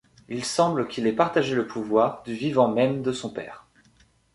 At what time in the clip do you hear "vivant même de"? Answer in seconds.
2.33-3.11